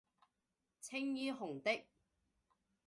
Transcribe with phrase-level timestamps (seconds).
[0.79, 1.85] 青衣紅的